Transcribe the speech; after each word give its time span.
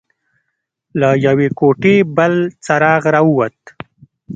له 0.99 1.09
يوې 1.25 1.47
کوټې 1.59 1.95
بل 2.17 2.33
څراغ 2.65 3.03
راووت. 3.13 3.57